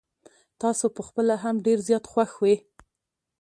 [0.61, 2.55] تاسو په خپله هم ډير زيات خوښ وې.